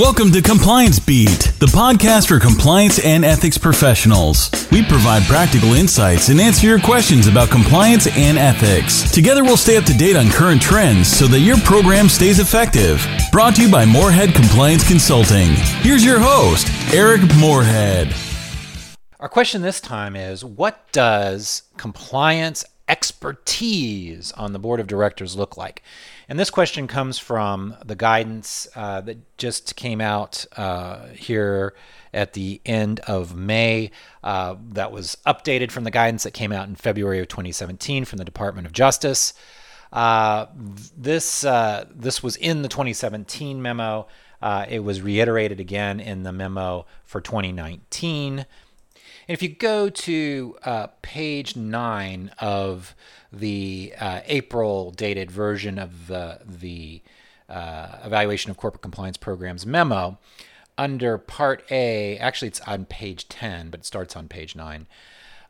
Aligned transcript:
Welcome 0.00 0.32
to 0.32 0.40
Compliance 0.40 0.98
Beat, 0.98 1.52
the 1.58 1.66
podcast 1.66 2.28
for 2.28 2.40
compliance 2.40 2.98
and 3.00 3.22
ethics 3.22 3.58
professionals. 3.58 4.50
We 4.72 4.82
provide 4.82 5.24
practical 5.24 5.74
insights 5.74 6.30
and 6.30 6.40
answer 6.40 6.66
your 6.66 6.80
questions 6.80 7.26
about 7.26 7.50
compliance 7.50 8.06
and 8.16 8.38
ethics. 8.38 9.10
Together, 9.10 9.44
we'll 9.44 9.58
stay 9.58 9.76
up 9.76 9.84
to 9.84 9.92
date 9.92 10.16
on 10.16 10.30
current 10.30 10.62
trends 10.62 11.06
so 11.06 11.26
that 11.26 11.40
your 11.40 11.58
program 11.58 12.08
stays 12.08 12.38
effective. 12.38 13.06
Brought 13.30 13.56
to 13.56 13.62
you 13.66 13.70
by 13.70 13.84
Moorhead 13.84 14.34
Compliance 14.34 14.88
Consulting. 14.88 15.50
Here's 15.82 16.02
your 16.02 16.18
host, 16.18 16.66
Eric 16.94 17.20
Moorhead. 17.38 18.14
Our 19.18 19.28
question 19.28 19.60
this 19.60 19.82
time 19.82 20.16
is 20.16 20.42
What 20.42 20.90
does 20.92 21.64
compliance 21.76 22.64
expertise 22.88 24.32
on 24.32 24.54
the 24.54 24.58
board 24.58 24.80
of 24.80 24.86
directors 24.86 25.36
look 25.36 25.58
like? 25.58 25.82
And 26.30 26.38
this 26.38 26.48
question 26.48 26.86
comes 26.86 27.18
from 27.18 27.76
the 27.84 27.96
guidance 27.96 28.68
uh, 28.76 29.00
that 29.00 29.36
just 29.36 29.74
came 29.74 30.00
out 30.00 30.46
uh, 30.56 31.08
here 31.08 31.74
at 32.14 32.34
the 32.34 32.60
end 32.64 33.00
of 33.00 33.34
May. 33.34 33.90
Uh, 34.22 34.54
that 34.68 34.92
was 34.92 35.16
updated 35.26 35.72
from 35.72 35.82
the 35.82 35.90
guidance 35.90 36.22
that 36.22 36.30
came 36.30 36.52
out 36.52 36.68
in 36.68 36.76
February 36.76 37.18
of 37.18 37.26
2017 37.26 38.04
from 38.04 38.18
the 38.18 38.24
Department 38.24 38.68
of 38.68 38.72
Justice. 38.72 39.34
Uh, 39.92 40.46
this 40.96 41.42
uh, 41.42 41.86
this 41.92 42.22
was 42.22 42.36
in 42.36 42.62
the 42.62 42.68
2017 42.68 43.60
memo. 43.60 44.06
Uh, 44.40 44.66
it 44.68 44.84
was 44.84 45.02
reiterated 45.02 45.58
again 45.58 45.98
in 45.98 46.22
the 46.22 46.30
memo 46.30 46.86
for 47.04 47.20
2019. 47.20 48.38
And 48.38 48.46
if 49.26 49.42
you 49.42 49.48
go 49.48 49.90
to 49.90 50.56
page 51.02 51.56
nine 51.56 52.30
of 52.38 52.94
the 53.32 53.94
uh, 53.98 54.20
April 54.26 54.90
dated 54.90 55.30
version 55.30 55.78
of 55.78 56.08
the, 56.08 56.40
the 56.44 57.02
uh, 57.48 57.98
Evaluation 58.04 58.50
of 58.50 58.56
Corporate 58.56 58.82
Compliance 58.82 59.16
Programs 59.16 59.66
memo, 59.66 60.18
under 60.78 61.18
Part 61.18 61.64
A, 61.70 62.16
actually 62.18 62.48
it's 62.48 62.60
on 62.62 62.86
page 62.86 63.28
10, 63.28 63.70
but 63.70 63.80
it 63.80 63.86
starts 63.86 64.16
on 64.16 64.28
page 64.28 64.56
9. 64.56 64.86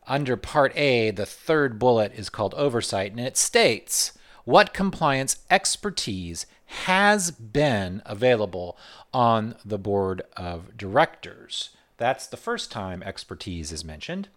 Under 0.06 0.36
Part 0.36 0.76
A, 0.76 1.10
the 1.10 1.26
third 1.26 1.78
bullet 1.78 2.12
is 2.16 2.28
called 2.28 2.54
Oversight, 2.54 3.12
and 3.12 3.20
it 3.20 3.36
states 3.36 4.18
what 4.44 4.74
compliance 4.74 5.36
expertise 5.50 6.46
has 6.86 7.30
been 7.30 8.02
available 8.06 8.76
on 9.12 9.54
the 9.64 9.78
Board 9.78 10.22
of 10.36 10.76
Directors. 10.76 11.70
That's 11.96 12.26
the 12.26 12.36
first 12.36 12.72
time 12.72 13.02
expertise 13.02 13.72
is 13.72 13.84
mentioned. 13.84 14.28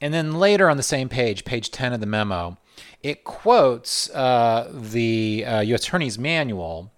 And 0.00 0.14
then 0.14 0.38
later 0.38 0.68
on 0.70 0.76
the 0.76 0.82
same 0.82 1.08
page, 1.08 1.44
page 1.44 1.70
10 1.70 1.92
of 1.92 2.00
the 2.00 2.06
memo, 2.06 2.58
it 3.02 3.24
quotes 3.24 4.10
uh, 4.10 4.70
the 4.72 5.44
uh, 5.44 5.60
U.S. 5.60 5.82
Attorney's 5.82 6.18
Manual, 6.18 6.92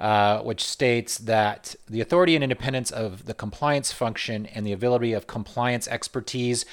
uh, 0.00 0.40
which 0.40 0.64
states 0.64 1.18
that 1.18 1.74
the 1.88 2.00
authority 2.00 2.34
and 2.34 2.42
independence 2.42 2.90
of 2.90 3.26
the 3.26 3.34
compliance 3.34 3.92
function 3.92 4.46
and 4.46 4.66
the 4.66 4.72
availability 4.72 5.12
of 5.12 5.26
compliance 5.26 5.86
expertise 5.88 6.64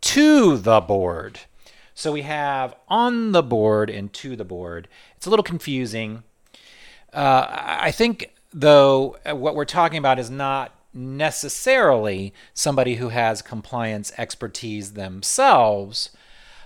to 0.00 0.56
the 0.56 0.80
board. 0.80 1.40
So 1.94 2.12
we 2.12 2.22
have 2.22 2.76
on 2.88 3.32
the 3.32 3.42
board 3.42 3.90
and 3.90 4.12
to 4.14 4.36
the 4.36 4.44
board. 4.44 4.86
It's 5.16 5.26
a 5.26 5.30
little 5.30 5.42
confusing. 5.42 6.22
Uh, 7.12 7.46
I 7.50 7.90
think, 7.90 8.32
though, 8.52 9.16
what 9.26 9.56
we're 9.56 9.64
talking 9.64 9.98
about 9.98 10.18
is 10.18 10.30
not 10.30 10.74
necessarily 10.94 12.32
somebody 12.54 12.96
who 12.96 13.08
has 13.08 13.42
compliance 13.42 14.12
expertise 14.16 14.92
themselves. 14.92 16.10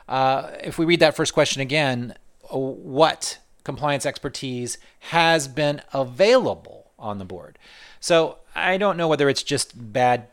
Uh, 0.09 0.51
if 0.63 0.79
we 0.79 0.85
read 0.85 1.01
that 1.01 1.17
first 1.17 1.33
question 1.33 1.63
again, 1.63 2.15
uh, 2.53 2.59
what 2.59 3.39
compliance 3.65 4.05
expertise 4.05 4.79
has 5.01 5.49
been 5.49 5.81
available 5.93 6.91
on 6.99 7.19
the 7.19 7.25
board? 7.25 7.59
So 8.01 8.39
I 8.55 8.77
don't 8.77 8.97
know 8.97 9.09
whether 9.09 9.29
it's 9.29 9.43
just 9.43 9.93
bad 9.93 10.29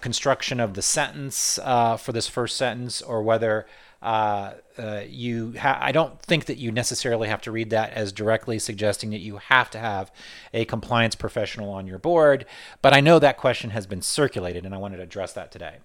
construction 0.00 0.60
of 0.60 0.74
the 0.74 0.82
sentence 0.82 1.58
uh, 1.62 1.96
for 1.96 2.12
this 2.12 2.26
first 2.26 2.56
sentence 2.56 3.02
or 3.02 3.22
whether 3.22 3.66
uh, 4.02 4.54
uh, 4.78 5.02
you 5.06 5.54
ha- 5.58 5.78
I 5.80 5.92
don't 5.92 6.20
think 6.22 6.46
that 6.46 6.56
you 6.56 6.72
necessarily 6.72 7.28
have 7.28 7.42
to 7.42 7.52
read 7.52 7.70
that 7.70 7.92
as 7.92 8.12
directly 8.12 8.58
suggesting 8.58 9.10
that 9.10 9.20
you 9.20 9.36
have 9.36 9.68
to 9.70 9.78
have 9.78 10.10
a 10.54 10.64
compliance 10.64 11.14
professional 11.14 11.70
on 11.70 11.86
your 11.86 11.98
board, 11.98 12.46
but 12.80 12.94
I 12.94 13.00
know 13.00 13.18
that 13.18 13.36
question 13.36 13.70
has 13.70 13.86
been 13.86 14.00
circulated 14.00 14.64
and 14.64 14.74
I 14.74 14.78
wanted 14.78 14.98
to 14.98 15.02
address 15.02 15.34
that 15.34 15.52
today. 15.52 15.76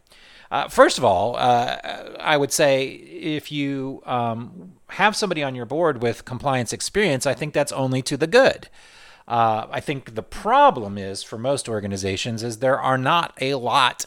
Uh, 0.52 0.68
first 0.68 0.98
of 0.98 1.04
all, 1.04 1.36
uh, 1.38 1.78
I 2.20 2.38
would 2.38 2.52
say 2.52 2.86
if 2.86 3.52
you 3.52 4.02
um, 4.06 4.74
have 4.90 5.16
somebody 5.16 5.44
on 5.44 5.56
your 5.56 5.66
board 5.66 6.02
with 6.02 6.26
compliance 6.26 6.72
experience, 6.72 7.26
I 7.26 7.34
think 7.34 7.54
that's 7.54 7.72
only 7.72 8.02
to 8.04 8.18
the 8.18 8.28
good. 8.28 8.70
Uh, 9.28 9.66
I 9.72 9.80
think 9.80 10.16
the 10.16 10.24
problem 10.24 10.98
is 10.98 11.24
for 11.24 11.38
most 11.38 11.68
organizations 11.68 12.44
is 12.44 12.58
there 12.58 12.80
are 12.80 12.98
not 12.98 13.34
a 13.42 13.56
lot 13.56 14.06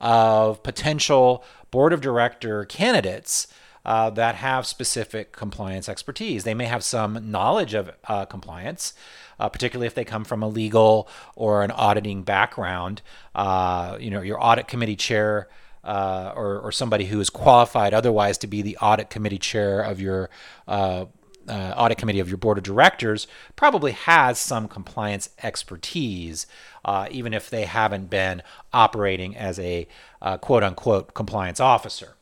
of 0.00 0.62
potential 0.62 1.44
board 1.70 1.92
of 1.92 2.00
director 2.00 2.64
candidates 2.64 3.48
uh, 3.84 4.10
that 4.10 4.36
have 4.36 4.66
specific 4.66 5.32
compliance 5.32 5.88
expertise. 5.88 6.44
They 6.44 6.54
may 6.54 6.66
have 6.66 6.84
some 6.84 7.30
knowledge 7.30 7.74
of 7.74 7.90
uh, 8.04 8.26
compliance, 8.26 8.92
uh, 9.38 9.48
particularly 9.48 9.86
if 9.86 9.94
they 9.94 10.04
come 10.04 10.24
from 10.24 10.42
a 10.42 10.48
legal 10.48 11.08
or 11.34 11.62
an 11.62 11.70
auditing 11.70 12.22
background. 12.22 13.02
Uh, 13.34 13.96
you 13.98 14.10
know, 14.10 14.20
your 14.20 14.42
audit 14.42 14.68
committee 14.68 14.96
chair. 14.96 15.48
Uh, 15.82 16.30
or, 16.36 16.60
or 16.60 16.70
somebody 16.70 17.06
who 17.06 17.18
is 17.20 17.30
qualified 17.30 17.94
otherwise 17.94 18.36
to 18.36 18.46
be 18.46 18.60
the 18.60 18.76
audit 18.82 19.08
committee 19.08 19.38
chair 19.38 19.80
of 19.80 19.98
your 19.98 20.28
uh, 20.68 21.06
uh, 21.48 21.74
audit 21.76 21.98
committee 21.98 22.20
of 22.20 22.28
your 22.28 22.36
board 22.36 22.58
of 22.58 22.64
directors 22.64 23.26
probably 23.56 23.92
has 23.92 24.38
some 24.38 24.68
compliance 24.68 25.30
expertise, 25.42 26.46
uh, 26.84 27.08
even 27.10 27.32
if 27.32 27.50
they 27.50 27.64
haven't 27.64 28.10
been 28.10 28.42
operating 28.72 29.36
as 29.36 29.58
a 29.58 29.88
uh, 30.22 30.36
quote 30.36 30.62
unquote 30.62 31.14
compliance 31.14 31.60
officer. 31.60 32.14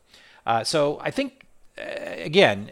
Uh, 0.47 0.65
so 0.65 0.99
I 1.03 1.11
think 1.11 1.48
again, 1.79 2.71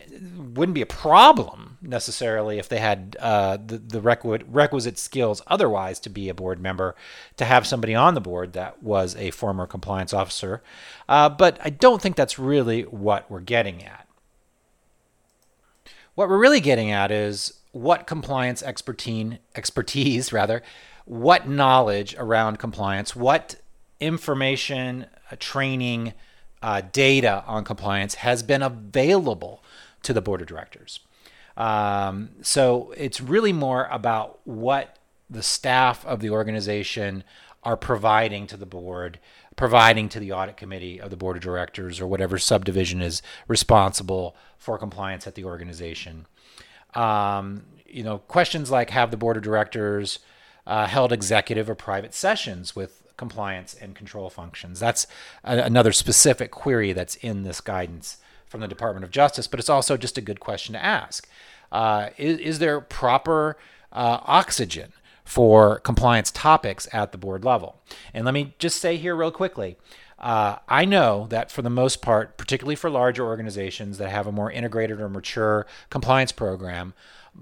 wouldn't 0.54 0.74
be 0.74 0.82
a 0.82 0.86
problem 0.86 1.78
necessarily 1.82 2.58
if 2.58 2.68
they 2.68 2.78
had 2.78 3.16
uh, 3.20 3.58
the, 3.64 3.78
the 3.78 4.00
requisite, 4.00 4.46
requisite 4.48 4.98
skills 4.98 5.42
otherwise 5.46 5.98
to 6.00 6.10
be 6.10 6.28
a 6.28 6.34
board 6.34 6.60
member, 6.60 6.94
to 7.36 7.44
have 7.44 7.66
somebody 7.66 7.94
on 7.94 8.14
the 8.14 8.20
board 8.20 8.52
that 8.54 8.82
was 8.82 9.14
a 9.16 9.30
former 9.30 9.66
compliance 9.66 10.12
officer. 10.12 10.62
Uh, 11.08 11.28
but 11.28 11.58
I 11.64 11.70
don't 11.70 12.02
think 12.02 12.16
that's 12.16 12.38
really 12.38 12.82
what 12.82 13.30
we're 13.30 13.40
getting 13.40 13.84
at. 13.84 14.08
What 16.14 16.28
we're 16.28 16.38
really 16.38 16.60
getting 16.60 16.90
at 16.90 17.10
is 17.10 17.52
what 17.72 18.06
compliance 18.06 18.62
expertise, 18.62 19.34
expertise 19.54 20.32
rather, 20.32 20.62
what 21.04 21.48
knowledge 21.48 22.16
around 22.18 22.58
compliance, 22.58 23.14
what 23.14 23.56
information, 24.00 25.06
uh, 25.30 25.36
training, 25.38 26.12
uh, 26.66 26.82
data 26.90 27.44
on 27.46 27.62
compliance 27.62 28.16
has 28.16 28.42
been 28.42 28.60
available 28.60 29.62
to 30.02 30.12
the 30.12 30.20
board 30.20 30.40
of 30.40 30.48
directors. 30.48 30.98
Um, 31.56 32.30
so 32.42 32.92
it's 32.96 33.20
really 33.20 33.52
more 33.52 33.88
about 33.92 34.40
what 34.42 34.98
the 35.30 35.44
staff 35.44 36.04
of 36.04 36.18
the 36.18 36.30
organization 36.30 37.22
are 37.62 37.76
providing 37.76 38.48
to 38.48 38.56
the 38.56 38.66
board, 38.66 39.20
providing 39.54 40.08
to 40.08 40.18
the 40.18 40.32
audit 40.32 40.56
committee 40.56 41.00
of 41.00 41.10
the 41.10 41.16
board 41.16 41.36
of 41.36 41.42
directors 41.44 42.00
or 42.00 42.06
whatever 42.08 42.36
subdivision 42.36 43.00
is 43.00 43.22
responsible 43.46 44.34
for 44.58 44.76
compliance 44.76 45.24
at 45.24 45.36
the 45.36 45.44
organization. 45.44 46.26
Um, 46.94 47.62
you 47.86 48.02
know, 48.02 48.18
questions 48.18 48.72
like 48.72 48.90
have 48.90 49.12
the 49.12 49.16
board 49.16 49.36
of 49.36 49.44
directors 49.44 50.18
uh, 50.66 50.88
held 50.88 51.12
executive 51.12 51.70
or 51.70 51.76
private 51.76 52.12
sessions 52.12 52.74
with 52.74 53.05
compliance 53.16 53.74
and 53.74 53.94
control 53.94 54.30
functions. 54.30 54.80
That's 54.80 55.06
a, 55.44 55.58
another 55.58 55.92
specific 55.92 56.50
query 56.50 56.92
that's 56.92 57.16
in 57.16 57.42
this 57.42 57.60
guidance 57.60 58.18
from 58.46 58.60
the 58.60 58.68
Department 58.68 59.04
of 59.04 59.10
Justice, 59.10 59.46
but 59.46 59.60
it's 59.60 59.68
also 59.68 59.96
just 59.96 60.18
a 60.18 60.20
good 60.20 60.40
question 60.40 60.72
to 60.74 60.84
ask. 60.84 61.28
Uh, 61.72 62.10
is, 62.16 62.38
is, 62.38 62.58
there 62.58 62.80
proper 62.80 63.56
uh, 63.92 64.20
oxygen 64.22 64.92
for 65.24 65.80
compliance 65.80 66.30
topics 66.30 66.88
at 66.92 67.12
the 67.12 67.18
board 67.18 67.44
level? 67.44 67.76
And 68.14 68.24
let 68.24 68.34
me 68.34 68.54
just 68.58 68.80
say 68.80 68.96
here, 68.96 69.16
real 69.16 69.32
quickly. 69.32 69.76
Uh, 70.18 70.56
I 70.68 70.84
know 70.84 71.26
that 71.28 71.50
for 71.50 71.62
the 71.62 71.70
most 71.70 72.00
part, 72.00 72.38
particularly 72.38 72.76
for 72.76 72.88
larger 72.88 73.24
organizations 73.24 73.98
that 73.98 74.10
have 74.10 74.26
a 74.26 74.32
more 74.32 74.50
integrated 74.50 75.00
or 75.00 75.08
mature 75.08 75.66
compliance 75.90 76.32
program, 76.32 76.94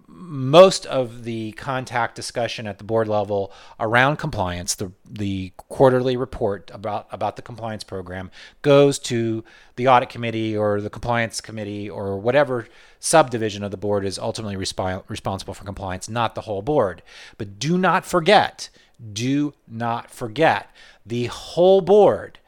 most 0.09 0.87
of 0.87 1.25
the 1.25 1.53
contact 1.53 2.15
discussion 2.15 2.67
at 2.67 2.79
the 2.79 2.85
board 2.85 3.09
level 3.09 3.53
around 3.79 4.17
compliance, 4.17 4.75
the 4.75 4.93
the 5.09 5.53
quarterly 5.57 6.17
report 6.17 6.71
about 6.73 7.07
about 7.11 7.37
the 7.37 7.43
compliance 7.43 7.85
program 7.85 8.31
goes 8.63 8.99
to 8.99 9.45
the 9.77 9.87
audit 9.89 10.09
committee 10.09 10.57
or 10.57 10.81
the 10.81 10.91
compliance 10.91 11.41
committee 11.41 11.89
or 11.89 12.19
whatever 12.19 12.67
subdivision 13.01 13.63
of 13.63 13.71
the 13.71 13.77
board 13.77 14.05
is 14.05 14.19
ultimately 14.19 14.57
resp- 14.57 15.03
responsible 15.09 15.55
for 15.55 15.65
compliance, 15.65 16.09
not 16.09 16.35
the 16.35 16.43
whole 16.43 16.63
board. 16.63 17.03
But 17.37 17.59
do 17.59 17.77
not 17.77 18.05
forget, 18.05 18.71
do 19.13 19.55
not 19.69 20.11
forget 20.11 20.71
the 21.05 21.27
whole 21.27 21.81
board 21.81 22.39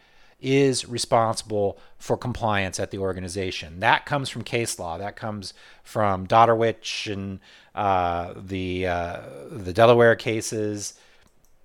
is 0.47 0.89
responsible 0.89 1.77
for 1.99 2.17
compliance 2.17 2.79
at 2.79 2.93
the 2.93 2.99
organization. 2.99 3.81
That 3.81 4.07
comes 4.07 4.29
from 4.29 4.45
case 4.45 4.79
law. 4.79 4.97
That 4.97 5.17
comes 5.17 5.53
from 5.83 6.27
Dodderwich 6.27 7.09
and 7.11 7.41
uh, 7.75 8.35
the 8.37 8.87
uh, 8.87 9.21
the 9.51 9.73
Delaware 9.73 10.15
cases. 10.15 10.95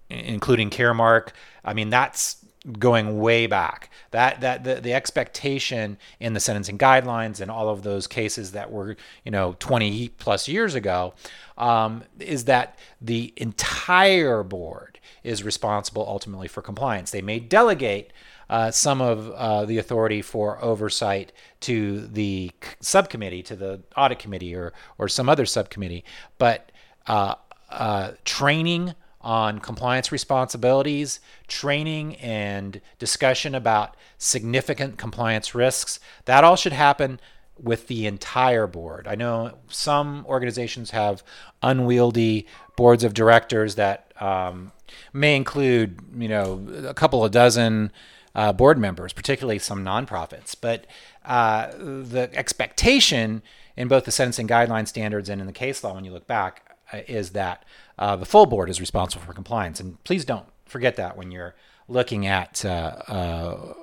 including 0.10 0.70
Caremark. 0.70 1.30
I 1.64 1.74
mean, 1.74 1.90
that's 1.90 2.44
going 2.78 3.20
way 3.20 3.48
back. 3.48 3.90
That 4.12 4.42
that 4.42 4.64
the, 4.64 4.76
the 4.76 4.94
expectation 4.94 5.98
in 6.20 6.34
the 6.34 6.40
sentencing 6.40 6.78
guidelines 6.78 7.40
and 7.40 7.50
all 7.50 7.70
of 7.70 7.84
those 7.84 8.08
cases 8.08 8.52
that 8.52 8.72
were 8.72 8.98
you 9.24 9.32
know 9.32 9.56
20 9.60 10.10
plus 10.10 10.48
years 10.48 10.76
ago 10.76 11.14
um, 11.58 12.04
is 12.20 12.46
that 12.46 12.78
the 13.00 13.34
entire 13.38 14.44
board 14.44 15.00
is 15.24 15.44
responsible 15.44 16.06
ultimately 16.08 16.48
for 16.48 16.62
compliance. 16.62 17.12
They 17.12 17.22
may 17.22 17.40
delegate. 17.40 18.12
Uh, 18.52 18.70
some 18.70 19.00
of 19.00 19.32
uh, 19.32 19.64
the 19.64 19.78
authority 19.78 20.22
for 20.22 20.62
oversight 20.62 21.32
to 21.62 22.06
the 22.08 22.52
subcommittee, 22.82 23.42
to 23.42 23.56
the 23.56 23.82
audit 23.96 24.20
committee, 24.20 24.54
or 24.54 24.74
or 24.98 25.08
some 25.08 25.30
other 25.30 25.46
subcommittee, 25.46 26.04
but 26.38 26.70
uh, 27.08 27.36
uh 27.70 28.12
training 28.26 28.94
on 29.22 29.60
compliance 29.60 30.12
responsibilities, 30.12 31.22
training 31.48 32.18
and 32.18 32.82
discussion 33.00 33.56
about 33.56 33.96
significant 34.18 34.98
compliance 34.98 35.56
risks. 35.56 36.02
That 36.26 36.44
all 36.44 36.58
should 36.58 36.74
happen 36.74 37.22
with 37.58 37.88
the 37.88 38.06
entire 38.06 38.68
board. 38.68 39.08
I 39.08 39.16
know 39.16 39.60
some 39.70 40.26
organizations 40.28 40.92
have 40.92 41.24
unwieldy 41.64 42.48
boards 42.76 43.06
of 43.06 43.14
directors 43.14 43.76
that 43.76 44.12
um, 44.22 44.74
may 45.14 45.38
include, 45.38 46.02
you 46.18 46.28
know, 46.28 46.68
a 46.86 46.94
couple 46.94 47.24
of 47.24 47.32
dozen 47.32 47.94
uh, 48.36 48.54
board 48.54 48.78
members, 48.78 49.14
particularly 49.14 49.60
some 49.60 49.84
nonprofits. 49.84 50.56
But 50.60 50.86
uh, 51.26 51.72
the 51.78 52.30
expectation 52.34 53.42
in 53.76 53.88
both 53.88 54.06
the 54.06 54.12
sentencing 54.12 54.48
guideline 54.48 54.88
standards 54.88 55.30
and 55.30 55.42
in 55.42 55.48
the 55.48 55.54
case 55.54 55.84
law, 55.84 55.94
when 55.94 56.06
you 56.06 56.12
look 56.12 56.28
back, 56.28 56.78
uh, 56.94 57.00
is 57.08 57.32
that 57.32 57.64
uh, 57.98 58.16
the 58.16 58.26
full 58.26 58.46
board 58.46 58.70
is 58.70 58.80
responsible 58.80 59.26
for 59.26 59.34
compliance. 59.34 59.80
And 59.80 60.02
please 60.04 60.26
don't 60.26 60.46
forget 60.66 60.96
that 60.96 61.18
when 61.18 61.32
you're 61.32 61.56
looking 61.88 62.26
at 62.26 62.64
uh, 62.64 62.70
uh, 63.08 63.74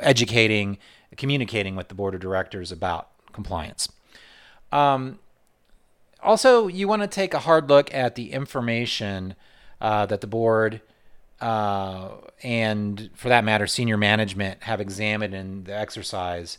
educating, 0.00 0.78
communicating 1.16 1.76
with 1.76 1.88
the 1.88 1.94
board 1.94 2.14
of 2.14 2.20
directors 2.20 2.72
about 2.72 3.08
compliance. 3.32 3.90
Um, 4.72 5.18
also, 6.22 6.68
you 6.68 6.88
want 6.88 7.02
to 7.02 7.08
take 7.08 7.34
a 7.34 7.40
hard 7.40 7.68
look 7.68 7.92
at 7.92 8.14
the 8.14 8.32
information 8.32 9.34
that 9.80 10.22
the 10.22 10.26
board 10.26 10.80
uh, 11.44 12.08
and, 12.42 13.10
for 13.12 13.28
that 13.28 13.44
matter, 13.44 13.66
senior 13.66 13.98
management 13.98 14.62
have 14.62 14.80
examined 14.80 15.34
in 15.34 15.64
the 15.64 15.76
exercise 15.76 16.56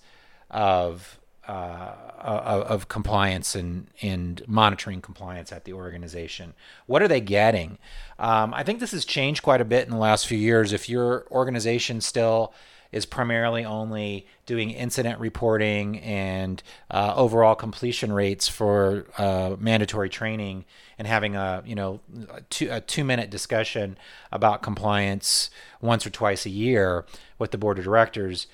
of 0.51 1.19
uh, 1.47 2.63
of 2.67 2.87
compliance 2.87 3.55
and, 3.55 3.87
and 4.01 4.41
monitoring 4.47 5.01
compliance 5.01 5.51
at 5.51 5.63
the 5.65 5.73
organization. 5.73 6.53
What 6.85 7.01
are 7.01 7.07
they 7.07 7.21
getting? 7.21 7.77
Um, 8.17 8.53
I 8.53 8.63
think 8.63 8.79
this 8.79 8.91
has 8.91 9.05
changed 9.05 9.43
quite 9.43 9.61
a 9.61 9.65
bit 9.65 9.85
in 9.85 9.91
the 9.91 9.97
last 9.97 10.27
few 10.27 10.37
years. 10.37 10.73
If 10.73 10.87
your 10.89 11.27
organization 11.31 12.01
still 12.01 12.53
is 12.95 13.05
primarily 13.05 13.63
only 13.63 14.25
doing 14.47 14.71
incident 14.71 15.19
reporting 15.19 15.99
and 15.99 16.63
uh, 16.89 17.13
overall 17.15 17.53
completion 17.53 18.11
rates 18.11 18.47
for 18.47 19.05
uh, 19.17 19.55
mandatory 19.59 20.09
training 20.09 20.65
and 20.97 21.07
having 21.07 21.35
a 21.35 21.61
you 21.65 21.75
know 21.75 21.99
a 22.33 22.41
two, 22.49 22.69
a 22.71 22.81
two 22.81 23.03
minute 23.03 23.29
discussion 23.29 23.97
about 24.31 24.63
compliance 24.63 25.49
once 25.81 26.07
or 26.07 26.09
twice 26.09 26.45
a 26.45 26.49
year 26.49 27.05
with 27.37 27.51
the 27.51 27.57
board 27.57 27.77
of 27.77 27.83
directors 27.83 28.47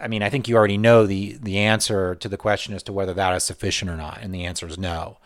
I 0.00 0.08
mean, 0.08 0.22
I 0.22 0.30
think 0.30 0.48
you 0.48 0.56
already 0.56 0.78
know 0.78 1.06
the 1.06 1.38
the 1.42 1.58
answer 1.58 2.14
to 2.14 2.28
the 2.28 2.38
question 2.38 2.72
as 2.72 2.82
to 2.84 2.92
whether 2.92 3.12
that 3.12 3.36
is 3.36 3.44
sufficient 3.44 3.90
or 3.90 3.96
not, 3.96 4.18
and 4.22 4.34
the 4.34 4.44
answer 4.44 4.66
is 4.66 4.78
no. 4.78 5.18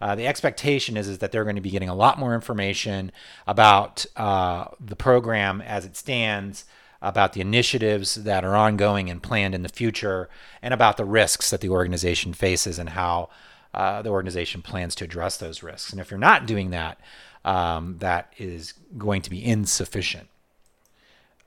Uh, 0.00 0.14
the 0.14 0.26
expectation 0.26 0.96
is 0.96 1.08
is 1.08 1.18
that 1.18 1.32
they're 1.32 1.44
going 1.44 1.56
to 1.56 1.62
be 1.62 1.70
getting 1.70 1.88
a 1.88 1.94
lot 1.94 2.18
more 2.18 2.34
information 2.34 3.10
about 3.46 4.06
uh, 4.16 4.66
the 4.78 4.94
program 4.94 5.60
as 5.60 5.84
it 5.84 5.96
stands, 5.96 6.64
about 7.02 7.32
the 7.32 7.40
initiatives 7.40 8.14
that 8.14 8.44
are 8.44 8.56
ongoing 8.56 9.10
and 9.10 9.22
planned 9.22 9.54
in 9.54 9.62
the 9.62 9.68
future, 9.68 10.28
and 10.62 10.72
about 10.72 10.96
the 10.96 11.04
risks 11.04 11.50
that 11.50 11.60
the 11.60 11.68
organization 11.68 12.32
faces 12.32 12.78
and 12.78 12.90
how 12.90 13.28
uh, 13.74 14.00
the 14.02 14.10
organization 14.10 14.62
plans 14.62 14.94
to 14.94 15.04
address 15.04 15.36
those 15.36 15.62
risks. 15.62 15.90
And 15.90 16.00
if 16.00 16.10
you're 16.10 16.18
not 16.18 16.46
doing 16.46 16.70
that, 16.70 17.00
um, 17.44 17.96
that 17.98 18.32
is 18.38 18.74
going 18.96 19.20
to 19.22 19.30
be 19.30 19.44
insufficient. 19.44 20.28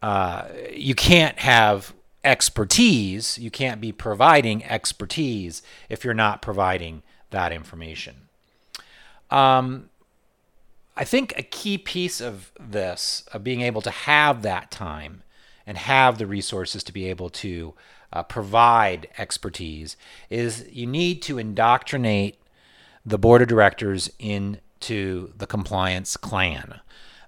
Uh, 0.01 0.47
you 0.73 0.93
can't 0.93 1.39
have 1.39 1.93
expertise. 2.23 3.37
You 3.37 3.49
can't 3.49 3.79
be 3.79 3.91
providing 3.91 4.63
expertise 4.65 5.61
if 5.87 6.03
you're 6.03 6.13
not 6.13 6.41
providing 6.41 7.01
that 7.29 7.53
information. 7.53 8.15
Um, 9.31 9.89
I 10.97 11.03
think 11.03 11.33
a 11.37 11.43
key 11.43 11.77
piece 11.77 12.21
of 12.21 12.51
this, 12.59 13.23
of 13.31 13.43
being 13.43 13.61
able 13.61 13.81
to 13.81 13.91
have 13.91 14.41
that 14.41 14.69
time 14.69 15.23
and 15.67 15.77
have 15.77 16.17
the 16.17 16.27
resources 16.27 16.83
to 16.83 16.93
be 16.93 17.09
able 17.09 17.29
to 17.29 17.73
uh, 18.13 18.23
provide 18.23 19.07
expertise, 19.17 19.97
is 20.29 20.65
you 20.71 20.85
need 20.85 21.21
to 21.21 21.37
indoctrinate 21.37 22.37
the 23.05 23.17
board 23.17 23.41
of 23.41 23.47
directors 23.47 24.09
into 24.19 25.33
the 25.37 25.47
compliance 25.47 26.17
clan. 26.17 26.79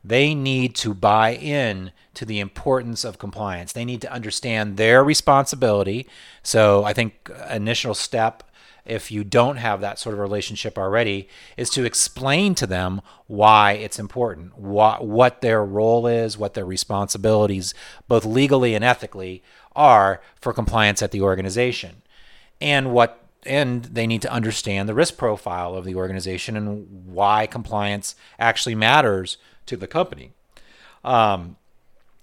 They 0.04 0.34
need 0.34 0.76
to 0.76 0.94
buy 0.94 1.36
in 1.36 1.92
to 2.14 2.26
the 2.26 2.40
importance 2.40 3.04
of 3.04 3.20
compliance. 3.20 3.74
They 3.74 3.86
need 3.86 4.02
to 4.02 4.12
understand 4.12 4.78
their 4.78 5.04
responsibility. 5.04 6.08
So 6.44 6.84
I 6.84 6.94
think 6.94 7.30
initial 7.50 7.94
step 7.94 8.44
if 8.88 9.12
you 9.12 9.24
don't 9.24 9.58
have 9.58 9.82
that 9.82 10.00
sort 10.00 10.14
of 10.14 10.20
relationship 10.20 10.78
already 10.78 11.28
is 11.58 11.70
to 11.72 11.86
explain 11.86 12.56
to 12.56 12.66
them 12.66 13.02
why 13.28 13.74
it's 13.74 14.00
important, 14.00 14.58
what 14.58 15.06
what 15.06 15.42
their 15.42 15.64
role 15.64 16.08
is, 16.08 16.38
what 16.38 16.54
their 16.54 16.66
responsibilities 16.66 17.74
both 18.08 18.26
legally 18.26 18.74
and 18.74 18.84
ethically 18.84 19.44
are 19.76 20.22
for 20.40 20.54
compliance 20.54 21.02
at 21.02 21.12
the 21.12 21.22
organization. 21.22 22.02
And 22.60 22.92
what 22.92 23.24
and 23.44 23.86
they 23.86 24.08
need 24.08 24.22
to 24.24 24.32
understand 24.32 24.90
the 24.90 24.94
risk 24.94 25.18
profile 25.18 25.76
of 25.76 25.86
the 25.86 25.96
organization 25.96 26.58
and 26.58 27.06
why 27.06 27.46
compliance 27.48 28.16
actually 28.40 28.76
matters 28.76 29.38
to 29.66 29.78
the 29.78 29.88
company. 29.88 30.32
Um, 31.04 31.58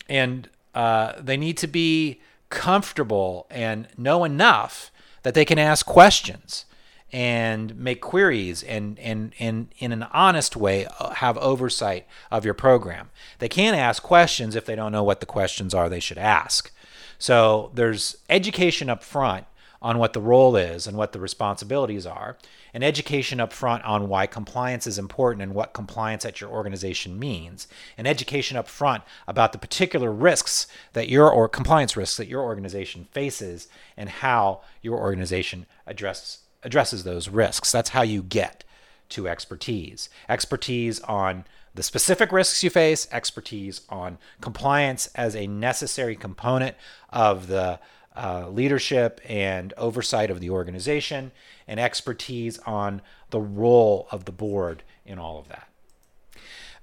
and 0.08 0.49
uh, 0.75 1.14
they 1.19 1.37
need 1.37 1.56
to 1.58 1.66
be 1.66 2.20
comfortable 2.50 3.46
and 3.50 3.88
know 3.96 4.25
enough 4.25 4.90
that 5.25 5.35
they 5.35 5.44
can 5.44 5.59
ask 5.59 5.85
questions 5.85 6.65
and 7.12 7.76
make 7.76 8.00
queries 8.00 8.62
and, 8.62 8.99
and, 8.99 9.32
and 9.38 9.69
in 9.79 9.93
an 9.93 10.05
honest 10.12 10.56
way 10.56 10.87
uh, 10.99 11.11
have 11.15 11.37
oversight 11.38 12.06
of 12.31 12.44
your 12.44 12.55
program. 12.55 13.11
They 13.38 13.49
can't 13.49 13.76
ask 13.76 14.02
questions 14.02 14.54
if 14.54 14.64
they 14.64 14.76
don't 14.76 14.93
know 14.93 15.02
what 15.02 15.21
the 15.21 15.26
questions 15.26 15.75
are 15.75 15.88
they 15.88 16.00
should 16.00 16.19
ask. 16.19 16.71
So 17.19 17.71
there's 17.75 18.16
education 18.28 18.88
up 18.90 19.02
front 19.02 19.47
on 19.85 19.99
what 19.99 20.14
the 20.14 20.21
role 20.21 20.57
is 20.57 20.87
and 20.87 20.97
what 20.97 21.12
the 21.12 21.21
responsibilities 21.21 22.07
are, 22.07 22.38
and 22.73 22.83
education 22.83 23.38
up 23.38 23.53
front 23.53 23.85
on 23.85 24.09
why 24.09 24.26
compliance 24.26 24.87
is 24.87 24.99
important 24.99 25.43
and 25.43 25.55
what 25.55 25.75
compliance 25.75 26.25
at 26.25 26.41
your 26.41 26.49
organization 26.49 27.19
means, 27.19 27.69
and 27.99 28.09
education 28.09 28.57
up 28.57 28.67
front 28.67 29.03
about 29.29 29.53
the 29.53 29.59
particular 29.59 30.11
risks 30.11 30.67
that 30.95 31.11
your 31.11 31.31
or 31.31 31.50
compliance 31.50 31.99
risks 31.99 32.17
that 32.17 32.29
your 32.29 32.43
organization 32.43 33.07
faces 33.12 33.69
and 33.95 34.09
how 34.09 34.62
your 34.81 34.99
organization 34.99 35.67
addresses 35.87 36.38
addresses 36.62 37.05
those 37.05 37.29
risks. 37.29 37.71
That's 37.71 37.91
how 37.91 38.00
you 38.00 38.23
get 38.23 38.64
to 39.11 39.29
expertise. 39.29 40.09
Expertise 40.31 40.99
on 41.00 41.45
the 41.75 41.83
specific 41.83 42.33
risks 42.33 42.64
you 42.64 42.71
face, 42.71 43.07
expertise 43.12 43.83
on 43.91 44.17
compliance 44.41 45.11
as 45.14 45.37
a 45.37 45.47
necessary 45.47 46.17
component 46.17 46.75
of 47.11 47.49
the 47.49 47.79
uh, 48.16 48.49
leadership 48.49 49.21
and 49.28 49.73
oversight 49.76 50.30
of 50.30 50.40
the 50.40 50.50
organization, 50.50 51.33
and 51.66 51.80
expertise 51.80 52.59
on 52.61 53.02
the 53.30 53.40
role 53.40 54.06
of 54.11 54.25
the 54.25 54.33
board 54.33 54.83
in 55.04 55.18
all 55.18 55.38
of 55.38 55.49
that. 55.49 55.68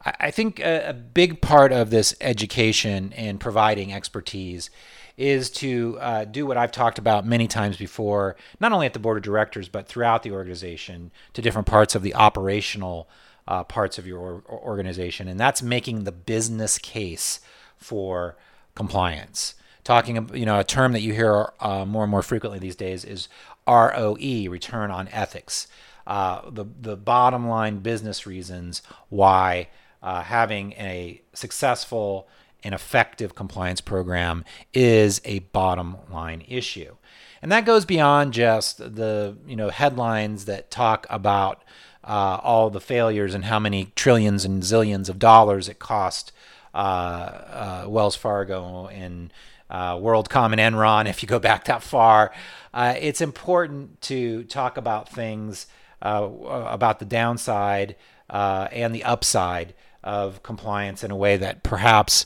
I, 0.03 0.13
I 0.19 0.31
think 0.31 0.59
a, 0.59 0.89
a, 0.89 0.93
big 0.93 1.41
part 1.41 1.71
of 1.71 1.89
this 1.89 2.15
education 2.19 3.13
and 3.15 3.39
providing 3.39 3.93
expertise 3.93 4.69
is 5.17 5.49
to 5.51 5.97
uh, 6.01 6.25
do 6.25 6.45
what 6.45 6.57
I've 6.57 6.71
talked 6.71 6.97
about 6.97 7.25
many 7.25 7.47
times 7.47 7.77
before, 7.77 8.35
not 8.59 8.71
only 8.71 8.85
at 8.85 8.93
the 8.93 8.99
board 8.99 9.17
of 9.17 9.23
directors, 9.23 9.69
but 9.69 9.87
throughout 9.87 10.23
the 10.23 10.31
organization 10.31 11.11
to 11.33 11.41
different 11.41 11.67
parts 11.67 11.95
of 11.95 12.01
the 12.01 12.15
operational 12.15 13.07
uh, 13.47 13.63
parts 13.63 13.97
of 13.97 14.07
your 14.07 14.43
organization. 14.49 15.27
And 15.27 15.39
that's 15.39 15.61
making 15.61 16.03
the 16.03 16.11
business 16.11 16.77
case 16.77 17.39
for 17.77 18.35
compliance 18.75 19.55
talking, 19.83 20.29
you 20.33 20.45
know, 20.45 20.59
a 20.59 20.63
term 20.63 20.91
that 20.93 21.01
you 21.01 21.13
hear 21.13 21.51
uh, 21.59 21.85
more 21.85 22.03
and 22.03 22.11
more 22.11 22.21
frequently 22.21 22.59
these 22.59 22.75
days 22.75 23.03
is 23.05 23.27
ROE, 23.67 24.49
return 24.49 24.91
on 24.91 25.07
ethics. 25.09 25.67
Uh, 26.07 26.49
the 26.49 26.65
the 26.81 26.97
bottom 26.97 27.47
line 27.47 27.79
business 27.79 28.25
reasons 28.25 28.81
why 29.09 29.69
uh, 30.01 30.23
having 30.23 30.73
a 30.73 31.21
successful 31.33 32.27
and 32.63 32.73
effective 32.73 33.35
compliance 33.35 33.81
program 33.81 34.43
is 34.73 35.21
a 35.25 35.39
bottom 35.39 35.97
line 36.11 36.43
issue, 36.47 36.95
and 37.41 37.51
that 37.51 37.65
goes 37.65 37.85
beyond 37.85 38.33
just 38.33 38.79
the 38.79 39.37
you 39.45 39.55
know 39.55 39.69
headlines 39.69 40.45
that 40.45 40.71
talk 40.71 41.05
about 41.09 41.63
uh, 42.03 42.39
all 42.41 42.69
the 42.69 42.81
failures 42.81 43.35
and 43.35 43.45
how 43.45 43.59
many 43.59 43.91
trillions 43.95 44.43
and 44.43 44.63
zillions 44.63 45.07
of 45.07 45.19
dollars 45.19 45.69
it 45.69 45.77
cost 45.77 46.31
uh, 46.73 46.77
uh, 46.77 47.85
Wells 47.87 48.15
Fargo 48.15 48.87
and 48.87 49.31
uh, 49.71 49.95
WorldCom 49.95 50.55
and 50.57 50.75
Enron, 50.75 51.09
if 51.09 51.23
you 51.23 51.27
go 51.27 51.39
back 51.39 51.65
that 51.65 51.81
far. 51.81 52.31
Uh, 52.73 52.93
it's 52.99 53.21
important 53.21 53.99
to 54.01 54.43
talk 54.43 54.77
about 54.77 55.09
things 55.09 55.67
uh, 56.01 56.27
about 56.67 56.99
the 56.99 57.05
downside 57.05 57.95
and 58.29 58.93
the 58.93 59.03
upside 59.03 59.73
of 60.03 60.43
compliance 60.43 61.03
in 61.03 61.11
a 61.11 61.15
way 61.15 61.37
that 61.37 61.63
perhaps 61.63 62.25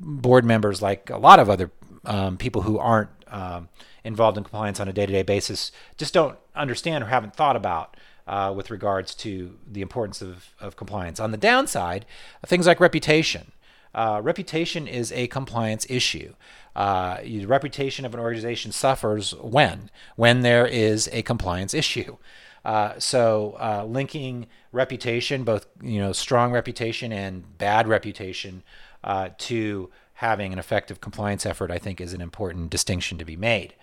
board 0.00 0.44
members, 0.44 0.82
like 0.82 1.10
a 1.10 1.18
lot 1.18 1.38
of 1.38 1.48
other 1.48 1.70
um, 2.04 2.36
people 2.36 2.62
who 2.62 2.78
aren't 2.78 3.10
um, 3.28 3.68
involved 4.04 4.36
in 4.36 4.44
compliance 4.44 4.80
on 4.80 4.88
a 4.88 4.92
day 4.92 5.06
to 5.06 5.12
day 5.12 5.22
basis, 5.22 5.72
just 5.96 6.14
don't 6.14 6.38
understand 6.54 7.02
or 7.02 7.08
haven't 7.08 7.34
thought 7.34 7.56
about 7.56 7.96
uh, 8.26 8.52
with 8.54 8.70
regards 8.70 9.14
to 9.14 9.58
the 9.70 9.82
importance 9.82 10.22
of, 10.22 10.54
of 10.60 10.76
compliance. 10.76 11.20
On 11.20 11.30
the 11.30 11.36
downside, 11.36 12.06
things 12.46 12.66
like 12.66 12.80
reputation. 12.80 13.52
Uh, 13.94 14.20
reputation 14.22 14.86
is 14.86 15.12
a 15.12 15.26
compliance 15.28 15.86
issue. 15.88 16.34
Uh, 16.74 17.18
the 17.22 17.46
reputation 17.46 18.04
of 18.04 18.14
an 18.14 18.20
organization 18.20 18.72
suffers 18.72 19.32
when? 19.34 19.90
When 20.16 20.42
there 20.42 20.66
is 20.66 21.08
a 21.12 21.22
compliance 21.22 21.74
issue. 21.74 22.16
Uh, 22.64 22.98
so 22.98 23.56
uh, 23.60 23.84
linking 23.84 24.46
reputation, 24.72 25.44
both 25.44 25.66
you 25.82 26.00
know 26.00 26.12
strong 26.12 26.50
reputation 26.50 27.12
and 27.12 27.58
bad 27.58 27.86
reputation, 27.86 28.62
uh, 29.04 29.28
to 29.36 29.90
having 30.14 30.52
an 30.52 30.58
effective 30.58 31.00
compliance 31.00 31.44
effort, 31.44 31.70
I 31.70 31.78
think, 31.78 32.00
is 32.00 32.14
an 32.14 32.20
important 32.20 32.70
distinction 32.70 33.18
to 33.18 33.24
be 33.24 33.36
made. 33.36 33.74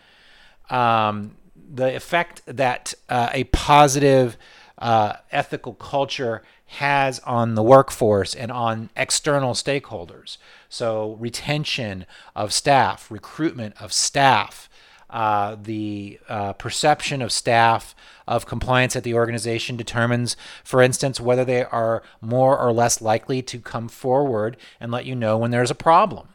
Um, 0.70 1.36
the 1.74 1.96
effect 1.96 2.42
that 2.48 2.94
uh, 3.10 3.30
a 3.32 3.44
positive 3.46 4.38
uh, 4.82 5.14
ethical 5.32 5.76
culture 5.76 6.42
has 6.66 7.20
on 7.20 7.56
the 7.56 7.64
workforce 7.64 8.34
and 8.34 8.52
on 8.52 8.90
external 8.98 9.54
stakeholders. 9.54 10.38
So, 10.70 11.16
retention 11.20 12.06
of 12.36 12.52
staff, 12.52 13.12
recruitment 13.12 13.80
of 13.80 13.94
staff, 13.94 14.70
uh, 15.10 15.58
the 15.62 16.20
uh, 16.28 16.54
perception 16.54 17.22
of 17.22 17.32
staff 17.32 17.94
of 18.28 18.46
compliance 18.46 18.96
at 18.96 19.04
the 19.04 19.14
organization 19.14 19.76
determines, 19.76 20.38
for 20.64 20.82
instance, 20.82 21.20
whether 21.20 21.46
they 21.46 21.66
are 21.66 22.02
more 22.22 22.58
or 22.58 22.72
less 22.72 23.02
likely 23.02 23.42
to 23.42 23.60
come 23.60 23.90
forward 23.90 24.58
and 24.80 24.92
let 24.92 25.06
you 25.06 25.14
know 25.14 25.38
when 25.38 25.52
there's 25.52 25.72
a 25.72 25.76
problem. 25.76 26.30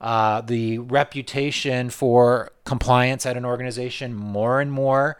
Uh, 0.00 0.42
the 0.42 0.78
reputation 0.78 1.90
for 1.90 2.52
compliance 2.64 3.26
at 3.26 3.36
an 3.36 3.44
organization 3.44 4.14
more 4.14 4.60
and 4.60 4.70
more 4.70 5.18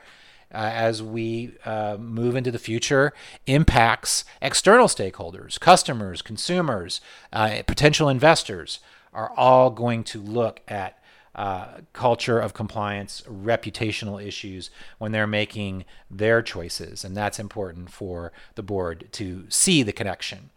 uh, 0.52 0.56
as 0.72 1.02
we 1.02 1.52
uh, 1.64 1.96
move 1.98 2.36
into 2.36 2.50
the 2.50 2.58
future 2.58 3.12
impacts 3.46 4.24
external 4.40 4.86
stakeholders, 4.86 5.58
customers, 5.60 6.22
consumers, 6.22 7.00
uh, 7.32 7.62
potential 7.66 8.08
investors 8.08 8.80
are 9.12 9.32
all 9.36 9.70
going 9.70 10.04
to 10.04 10.20
look 10.20 10.60
at 10.68 10.98
uh, 11.34 11.82
culture 11.92 12.40
of 12.40 12.52
compliance, 12.52 13.22
reputational 13.28 14.24
issues 14.24 14.70
when 14.98 15.12
they're 15.12 15.26
making 15.26 15.84
their 16.10 16.42
choices. 16.42 17.04
And 17.04 17.16
that's 17.16 17.38
important 17.38 17.90
for 17.90 18.32
the 18.56 18.62
board 18.62 19.08
to 19.12 19.44
see 19.48 19.82
the 19.82 19.92
connection. 19.92 20.50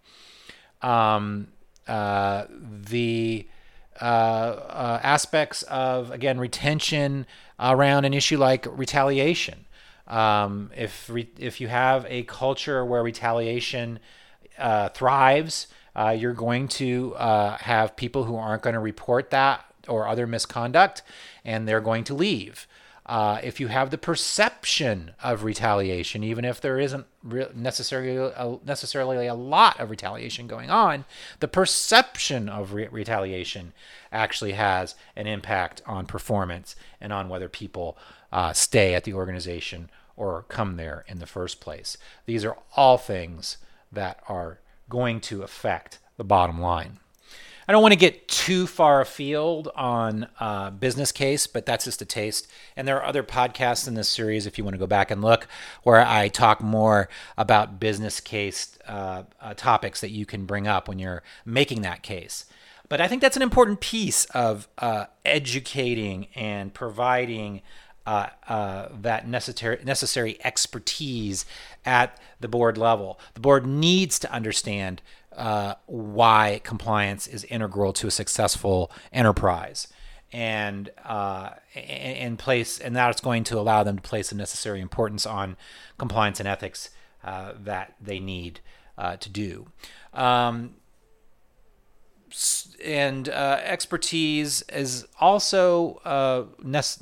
Um, 0.81 1.49
uh, 1.87 2.45
the 2.49 3.47
uh, 4.01 4.05
uh, 4.05 4.99
aspects 5.03 5.61
of 5.63 6.09
again 6.09 6.39
retention 6.39 7.27
around 7.59 8.05
an 8.05 8.13
issue 8.13 8.37
like 8.37 8.65
retaliation. 8.75 9.65
Um, 10.11 10.71
if 10.75 11.09
re- 11.09 11.29
if 11.39 11.61
you 11.61 11.69
have 11.69 12.05
a 12.09 12.23
culture 12.23 12.83
where 12.83 13.01
retaliation 13.01 13.99
uh, 14.57 14.89
thrives, 14.89 15.67
uh, 15.95 16.09
you're 16.09 16.33
going 16.33 16.67
to 16.67 17.15
uh, 17.15 17.57
have 17.57 17.95
people 17.95 18.25
who 18.25 18.35
aren't 18.35 18.61
going 18.61 18.73
to 18.73 18.79
report 18.79 19.29
that 19.29 19.65
or 19.87 20.07
other 20.07 20.27
misconduct, 20.27 21.01
and 21.45 21.67
they're 21.67 21.81
going 21.81 22.03
to 22.03 22.13
leave. 22.13 22.67
Uh, 23.05 23.39
if 23.41 23.59
you 23.59 23.67
have 23.67 23.89
the 23.89 23.97
perception 23.97 25.11
of 25.23 25.43
retaliation, 25.43 26.23
even 26.23 26.45
if 26.45 26.61
there 26.61 26.77
isn't 26.77 27.05
re- 27.23 27.47
necessarily 27.55 28.15
a, 28.17 28.57
necessarily 28.65 29.27
a 29.27 29.33
lot 29.33 29.79
of 29.79 29.89
retaliation 29.89 30.45
going 30.45 30.69
on, 30.69 31.05
the 31.39 31.47
perception 31.47 32.47
of 32.47 32.73
re- 32.73 32.87
retaliation 32.91 33.73
actually 34.11 34.51
has 34.53 34.95
an 35.15 35.25
impact 35.25 35.81
on 35.85 36.05
performance 36.05 36.75
and 36.99 37.11
on 37.11 37.27
whether 37.27 37.49
people 37.49 37.97
uh, 38.31 38.53
stay 38.53 38.93
at 38.93 39.03
the 39.03 39.13
organization 39.13 39.89
or 40.15 40.45
come 40.49 40.77
there 40.77 41.05
in 41.07 41.19
the 41.19 41.25
first 41.25 41.59
place. 41.59 41.97
These 42.25 42.45
are 42.45 42.57
all 42.75 42.97
things 42.97 43.57
that 43.91 44.19
are 44.27 44.59
going 44.89 45.21
to 45.21 45.43
affect 45.43 45.99
the 46.17 46.23
bottom 46.23 46.59
line. 46.59 46.99
I 47.67 47.71
don't 47.71 47.81
want 47.81 47.93
to 47.93 47.99
get 47.99 48.27
too 48.27 48.67
far 48.67 49.01
afield 49.01 49.69
on 49.75 50.27
uh, 50.39 50.71
business 50.71 51.11
case, 51.11 51.47
but 51.47 51.65
that's 51.65 51.85
just 51.85 52.01
a 52.01 52.05
taste. 52.05 52.47
And 52.75 52.87
there 52.87 52.97
are 52.97 53.05
other 53.05 53.23
podcasts 53.23 53.87
in 53.87 53.93
this 53.93 54.09
series, 54.09 54.45
if 54.45 54.57
you 54.57 54.63
want 54.63 54.73
to 54.73 54.79
go 54.79 54.87
back 54.87 55.11
and 55.11 55.21
look, 55.21 55.47
where 55.83 56.05
I 56.05 56.27
talk 56.27 56.61
more 56.61 57.07
about 57.37 57.79
business 57.79 58.19
case 58.19 58.77
uh, 58.87 59.23
uh, 59.39 59.53
topics 59.53 60.01
that 60.01 60.09
you 60.09 60.25
can 60.25 60.45
bring 60.45 60.67
up 60.67 60.87
when 60.87 60.99
you're 60.99 61.23
making 61.45 61.81
that 61.83 62.01
case. 62.03 62.45
But 62.89 62.99
I 62.99 63.07
think 63.07 63.21
that's 63.21 63.37
an 63.37 63.41
important 63.41 63.79
piece 63.79 64.25
of 64.25 64.67
uh, 64.77 65.05
educating 65.23 66.27
and 66.35 66.73
providing 66.73 67.61
uh, 68.05 68.27
uh, 68.47 68.87
that 69.01 69.27
necessary 69.27 69.79
necessary 69.83 70.37
expertise 70.43 71.45
at 71.85 72.19
the 72.39 72.47
board 72.47 72.77
level. 72.77 73.19
The 73.35 73.39
board 73.39 73.65
needs 73.65 74.17
to 74.19 74.31
understand 74.31 75.01
uh, 75.35 75.75
why 75.85 76.61
compliance 76.63 77.27
is 77.27 77.43
integral 77.45 77.93
to 77.93 78.07
a 78.07 78.11
successful 78.11 78.91
enterprise, 79.13 79.87
and 80.31 80.89
uh, 81.05 81.51
and 81.75 82.39
place 82.39 82.79
and 82.79 82.95
that's 82.95 83.21
going 83.21 83.43
to 83.45 83.59
allow 83.59 83.83
them 83.83 83.97
to 83.97 84.01
place 84.01 84.29
the 84.29 84.35
necessary 84.35 84.81
importance 84.81 85.25
on 85.25 85.55
compliance 85.97 86.39
and 86.39 86.49
ethics 86.49 86.89
uh, 87.23 87.53
that 87.63 87.93
they 88.01 88.19
need 88.19 88.61
to 89.19 89.29
do. 89.29 89.65
Um, 90.13 90.75
and 92.83 93.29
uh, 93.29 93.59
expertise 93.63 94.63
is 94.63 95.05
also 95.19 96.01
uh, 96.05 96.45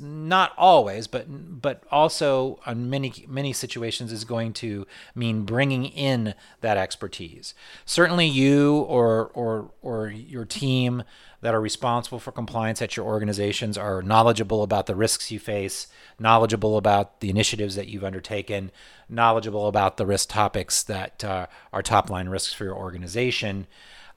not 0.00 0.52
always, 0.56 1.06
but 1.06 1.26
but 1.62 1.82
also 1.90 2.60
on 2.66 2.90
many 2.90 3.24
many 3.28 3.52
situations 3.52 4.12
is 4.12 4.24
going 4.24 4.52
to 4.54 4.86
mean 5.14 5.42
bringing 5.44 5.86
in 5.86 6.34
that 6.60 6.76
expertise. 6.76 7.54
Certainly, 7.84 8.26
you 8.26 8.78
or 8.80 9.30
or 9.34 9.70
or 9.82 10.08
your 10.08 10.44
team 10.44 11.02
that 11.40 11.54
are 11.54 11.60
responsible 11.60 12.18
for 12.18 12.32
compliance 12.32 12.82
at 12.82 12.96
your 12.96 13.06
organizations 13.06 13.78
are 13.78 14.02
knowledgeable 14.02 14.62
about 14.62 14.86
the 14.86 14.94
risks 14.94 15.30
you 15.30 15.38
face, 15.38 15.86
knowledgeable 16.18 16.76
about 16.76 17.20
the 17.20 17.30
initiatives 17.30 17.76
that 17.76 17.88
you've 17.88 18.04
undertaken, 18.04 18.70
knowledgeable 19.08 19.66
about 19.66 19.96
the 19.96 20.06
risk 20.06 20.28
topics 20.28 20.82
that 20.82 21.24
uh, 21.24 21.46
are 21.72 21.82
top 21.82 22.10
line 22.10 22.28
risks 22.28 22.52
for 22.52 22.64
your 22.64 22.76
organization. 22.76 23.66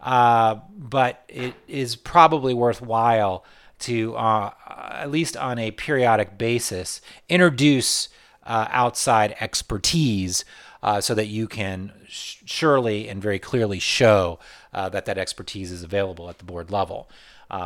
Uh, 0.03 0.60
but 0.77 1.24
it 1.29 1.55
is 1.65 1.95
probably 1.95 2.53
worthwhile 2.53 3.45
to, 3.79 4.15
uh, 4.15 4.51
at 4.91 5.10
least 5.10 5.38
on 5.38 5.57
a 5.57 5.72
periodic 5.72 6.38
basis, 6.38 7.01
introduce 7.29 8.10
uh, 8.45 8.67
outside 8.69 9.33
expertise 9.39 10.43
uh, 10.83 11.00
so 11.00 11.15
that 11.15 11.27
you 11.27 11.48
can 11.48 11.93
sh- 12.07 12.36
surely 12.43 13.07
and 13.07 13.22
very 13.22 13.39
clearly 13.39 13.79
show 13.79 14.38
uh, 14.74 14.89
that 14.89 15.05
that 15.05 15.17
expertise 15.17 15.72
is 15.72 15.83
available 15.83 16.29
at 16.29 16.38
the 16.38 16.43
board 16.43 16.69
level. 16.69 17.10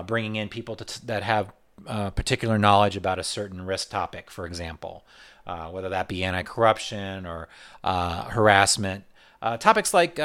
bringing 0.05 0.35
in 0.35 0.47
people 0.47 0.75
t- 0.75 0.99
that 1.05 1.23
have 1.23 1.51
particular 2.15 2.59
knowledge 2.59 2.95
about 2.95 3.17
a 3.17 3.23
certain 3.23 3.65
risk 3.65 3.89
topic, 3.89 4.29
for 4.29 4.45
example, 4.45 5.03
whether 5.71 5.89
that 5.89 6.07
be 6.07 6.23
anti 6.23 6.43
corruption 6.43 7.25
or 7.25 7.47
harassment. 7.83 9.05
topics 9.59 9.91
like 9.91 10.19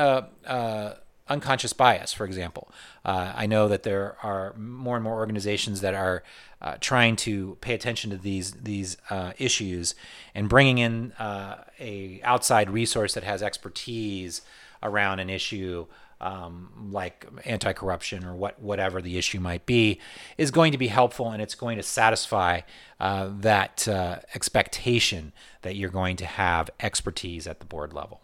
unconscious 1.29 1.73
bias, 1.73 2.13
for 2.13 2.25
example. 2.25 2.71
Uh, 3.05 3.33
I 3.35 3.47
know 3.47 3.69
that 3.69 3.83
there 3.83 4.17
are 4.23 4.55
more 4.57 4.97
and 4.97 5.05
more 5.05 5.15
organizations 5.15 5.81
that 5.81 5.95
are 5.95 6.23
uh, 6.61 6.77
trying 6.81 7.17
to 7.17 7.57
pay 7.61 7.75
attention 7.75 8.11
to 8.11 8.17
these 8.17 8.53
these 8.53 8.97
uh, 9.11 9.33
issues 9.39 9.95
and 10.35 10.49
bringing 10.49 10.79
in 10.79 11.13
uh, 11.13 11.65
a 11.81 12.21
outside 12.23 12.71
resource 12.71 13.15
that 13.15 13.25
has 13.25 13.43
expertise 13.43 14.43
around 14.83 15.21
an 15.21 15.31
issue. 15.31 15.87
Um, 16.21 16.89
like 16.93 17.27
anti-corruption 17.45 18.25
or 18.25 18.37
what 18.37 18.63
whatever 18.63 19.03
the 19.03 19.19
issue 19.19 19.41
might 19.41 19.67
be 19.67 19.99
is 20.39 20.53
going 20.53 20.71
to 20.71 20.79
be 20.79 20.87
helpful 20.87 21.29
and 21.33 21.43
it's 21.43 21.57
going 21.57 21.79
to 21.79 21.83
satisfy 21.83 22.61
uh, 23.01 23.29
that 23.41 23.89
uh, 23.89 24.21
expectation 24.33 25.33
that 25.63 25.75
you're 25.75 25.91
going 25.91 26.15
to 26.19 26.25
have 26.25 26.71
expertise 26.79 27.49
at 27.49 27.59
the 27.59 27.67
board 27.67 27.93
level. 27.93 28.21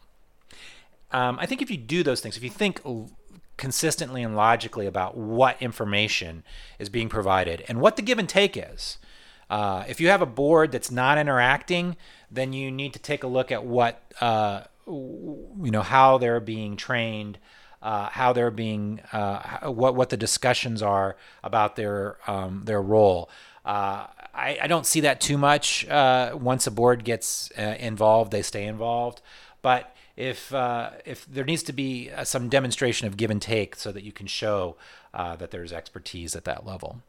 Um, 1.10 1.38
I 1.40 1.46
think 1.46 1.62
if 1.62 1.70
you 1.70 1.76
do 1.76 2.02
those 2.02 2.20
things, 2.20 2.36
if 2.36 2.42
you 2.42 2.50
think 2.50 2.80
consistently 3.56 4.22
and 4.22 4.36
logically 4.36 4.86
about 4.86 5.16
what 5.16 5.60
information 5.60 6.44
is 6.78 6.88
being 6.88 7.08
provided 7.08 7.64
and 7.68 7.80
what 7.80 7.96
the 7.96 8.02
give 8.02 8.18
and 8.18 8.28
take 8.28 8.56
is, 8.56 8.98
uh, 9.50 9.84
if 9.88 10.00
you 10.00 10.08
have 10.08 10.20
a 10.20 10.26
board 10.26 10.72
that's 10.72 10.90
not 10.90 11.16
interacting, 11.16 11.96
then 12.30 12.52
you 12.52 12.70
need 12.70 12.92
to 12.92 12.98
take 12.98 13.22
a 13.22 13.26
look 13.26 13.50
at 13.50 13.64
what 13.64 14.02
uh, 14.20 14.62
you 14.86 15.70
know 15.70 15.82
how 15.82 16.18
they're 16.18 16.40
being 16.40 16.76
trained, 16.76 17.38
uh, 17.82 18.08
how 18.08 18.32
they're 18.32 18.50
being, 18.50 19.00
uh, 19.12 19.70
what 19.70 19.94
what 19.94 20.10
the 20.10 20.16
discussions 20.16 20.82
are 20.82 21.16
about 21.42 21.76
their 21.76 22.18
um, 22.26 22.62
their 22.64 22.82
role. 22.82 23.30
Uh, 23.64 24.06
I, 24.34 24.58
I, 24.62 24.66
don't 24.66 24.86
see 24.86 25.00
that 25.00 25.20
too 25.20 25.36
much. 25.36 25.86
Uh, 25.86 26.34
once 26.40 26.66
a 26.66 26.70
board 26.70 27.04
gets 27.04 27.50
uh, 27.58 27.74
involved, 27.78 28.30
they 28.30 28.40
stay 28.40 28.64
involved. 28.64 29.20
But 29.60 29.94
if 30.18 30.52
uh, 30.52 30.90
if 31.04 31.24
there 31.26 31.44
needs 31.44 31.62
to 31.62 31.72
be 31.72 32.10
some 32.24 32.48
demonstration 32.48 33.06
of 33.06 33.16
give 33.16 33.30
and 33.30 33.40
take, 33.40 33.76
so 33.76 33.92
that 33.92 34.02
you 34.02 34.12
can 34.12 34.26
show 34.26 34.76
that 35.14 35.50
there's 35.50 35.72
expertise 35.72 36.36
at 36.36 36.44
that 36.44 36.66
level. 36.66 37.00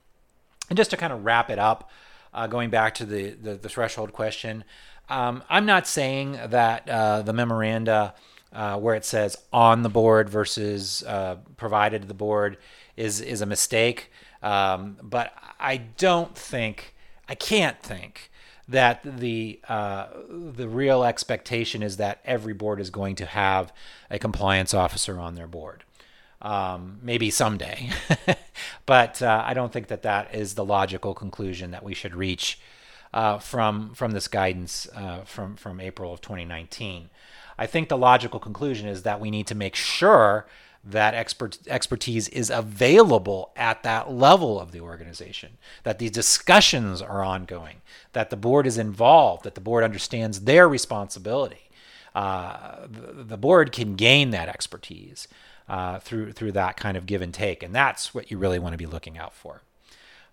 And 0.69 0.77
just 0.77 0.91
to 0.91 0.97
kind 0.97 1.11
of 1.11 1.25
wrap 1.25 1.49
it 1.49 1.59
up, 1.59 1.89
going 2.49 2.69
back 2.69 2.93
to 2.95 3.05
the, 3.05 3.31
the, 3.31 3.55
the 3.55 3.69
threshold 3.69 4.13
question, 4.13 4.63
um, 5.09 5.43
I'm 5.49 5.65
not 5.65 5.87
saying 5.87 6.39
that 6.49 6.87
uh, 6.87 7.21
the 7.23 7.33
memoranda 7.33 8.13
uh, 8.53 8.77
where 8.77 8.95
it 8.95 9.05
says 9.05 9.37
on 9.51 9.83
the 9.83 9.89
board 9.89 10.29
versus 10.29 11.03
uh, 11.03 11.37
provided 11.57 12.03
to 12.03 12.07
the 12.07 12.13
board 12.13 12.57
is 12.95 13.21
is 13.21 13.41
a 13.41 13.45
mistake. 13.45 14.11
Um, 14.41 14.97
but 15.01 15.33
I 15.59 15.77
don't 15.77 16.35
think 16.37 16.95
I 17.27 17.35
can't 17.35 17.81
think 17.81 18.28
that 18.69 19.01
the 19.03 19.59
uh, 19.67 20.07
the 20.29 20.69
real 20.69 21.03
expectation 21.03 21.83
is 21.83 21.97
that 21.97 22.21
every 22.23 22.53
board 22.53 22.79
is 22.79 22.89
going 22.89 23.15
to 23.15 23.25
have 23.25 23.73
a 24.09 24.19
compliance 24.19 24.73
officer 24.73 25.19
on 25.19 25.35
their 25.35 25.47
board. 25.47 25.83
Um, 26.41 26.99
maybe 27.01 27.31
someday, 27.31 27.89
but 28.85 29.21
uh, 29.21 29.43
I 29.45 29.53
don't 29.53 29.73
think 29.73 29.87
that 29.87 30.03
that 30.03 30.33
is 30.33 30.53
the 30.53 30.63
logical 30.63 31.13
conclusion 31.13 31.71
that 31.71 31.83
we 31.83 31.93
should 31.93 32.15
reach 32.15 32.59
uh, 33.13 33.39
from 33.39 33.93
from 33.93 34.11
this 34.11 34.29
guidance 34.29 34.87
uh, 34.95 35.21
from 35.25 35.55
from 35.57 35.81
April 35.81 36.13
of 36.13 36.21
2019. 36.21 37.09
I 37.57 37.65
think 37.65 37.89
the 37.89 37.97
logical 37.97 38.39
conclusion 38.39 38.87
is 38.87 39.03
that 39.03 39.19
we 39.19 39.29
need 39.29 39.47
to 39.47 39.55
make 39.55 39.75
sure 39.75 40.45
that 40.83 41.13
expert 41.13 41.57
expertise 41.67 42.27
is 42.29 42.49
available 42.49 43.51
at 43.55 43.83
that 43.83 44.11
level 44.11 44.59
of 44.59 44.71
the 44.71 44.79
organization, 44.79 45.57
that 45.83 45.99
these 45.99 46.11
discussions 46.11 47.01
are 47.01 47.23
ongoing, 47.23 47.81
that 48.13 48.29
the 48.29 48.37
board 48.37 48.65
is 48.65 48.77
involved, 48.77 49.43
that 49.43 49.55
the 49.55 49.61
board 49.61 49.83
understands 49.83 50.41
their 50.41 50.67
responsibility. 50.69 51.69
Uh, 52.15 52.87
the, 52.89 53.23
the, 53.23 53.37
board 53.37 53.71
can 53.71 53.95
gain 53.95 54.31
that 54.31 54.49
expertise 54.49 55.27
uh, 55.67 55.99
through 55.99 56.31
through 56.31 56.51
that 56.51 56.75
kind 56.75 56.97
of 56.97 57.05
give 57.05 57.21
and 57.21 57.33
take, 57.33 57.61
and 57.61 57.75
that's 57.75 58.15
what 58.15 58.31
you 58.31 58.37
really 58.37 58.57
want 58.57 58.73
to 58.73 58.77
be 58.77 58.87
looking 58.87 59.17
out 59.17 59.33
for. 59.33 59.61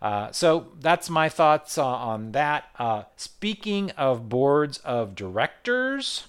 Uh, 0.00 0.30
so 0.30 0.68
that's 0.80 1.10
my 1.10 1.28
thoughts 1.28 1.76
on 1.78 2.32
that. 2.32 2.70
Uh, 2.78 3.02
speaking 3.16 3.90
of 3.92 4.28
boards 4.28 4.78
of 4.78 5.14
directors, 5.14 6.28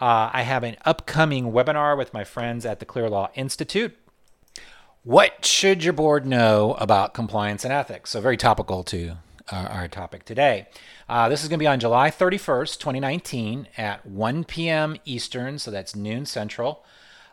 uh, 0.00 0.30
I 0.32 0.42
have 0.42 0.62
an 0.62 0.76
upcoming 0.84 1.52
webinar 1.52 1.96
with 1.96 2.14
my 2.14 2.24
friends 2.24 2.64
at 2.64 2.78
the 2.78 2.86
Clear 2.86 3.08
Law 3.08 3.30
Institute. 3.34 3.96
What 5.02 5.44
should 5.44 5.82
your 5.82 5.92
board 5.92 6.26
know 6.26 6.74
about 6.78 7.14
compliance 7.14 7.64
and 7.64 7.72
ethics? 7.72 8.10
So, 8.10 8.20
very 8.20 8.36
topical 8.36 8.84
to 8.84 9.16
our, 9.50 9.68
our 9.68 9.88
topic 9.88 10.24
today. 10.24 10.68
Uh, 11.08 11.28
this 11.28 11.42
is 11.42 11.48
going 11.48 11.58
to 11.58 11.62
be 11.62 11.66
on 11.66 11.80
July 11.80 12.10
31st, 12.10 12.78
2019, 12.78 13.68
at 13.76 14.04
1 14.04 14.44
p.m. 14.44 14.96
Eastern, 15.04 15.58
so 15.58 15.70
that's 15.70 15.96
noon 15.96 16.26
Central. 16.26 16.84